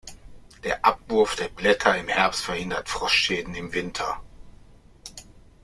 Der 0.63 0.83
Abwurf 0.83 1.35
der 1.35 1.47
Blätter 1.49 1.95
im 1.95 2.07
Herbst 2.07 2.41
verhindert 2.43 2.89
Frostschäden 2.89 3.53
im 3.53 3.71
Winter. 3.71 4.19